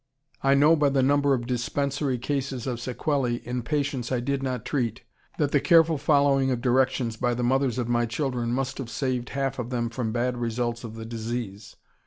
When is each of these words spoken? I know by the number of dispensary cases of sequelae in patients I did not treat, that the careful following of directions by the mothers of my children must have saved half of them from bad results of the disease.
I 0.41 0.55
know 0.55 0.75
by 0.75 0.89
the 0.89 1.03
number 1.03 1.35
of 1.35 1.45
dispensary 1.45 2.17
cases 2.17 2.65
of 2.65 2.79
sequelae 2.79 3.35
in 3.45 3.61
patients 3.61 4.11
I 4.11 4.19
did 4.19 4.41
not 4.41 4.65
treat, 4.65 5.03
that 5.37 5.51
the 5.51 5.59
careful 5.61 5.99
following 5.99 6.49
of 6.49 6.59
directions 6.59 7.17
by 7.17 7.35
the 7.35 7.43
mothers 7.43 7.77
of 7.77 7.87
my 7.87 8.07
children 8.07 8.51
must 8.51 8.79
have 8.79 8.89
saved 8.89 9.29
half 9.29 9.59
of 9.59 9.69
them 9.69 9.91
from 9.91 10.11
bad 10.11 10.37
results 10.37 10.83
of 10.83 10.95
the 10.95 11.05
disease. 11.05 11.75